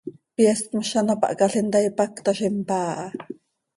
[0.35, 3.07] Pyeest mos z ano pahcaalim ta, ipacta z impaa ha.